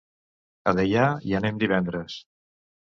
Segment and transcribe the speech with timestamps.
[0.71, 2.19] A Deià hi anem divendres.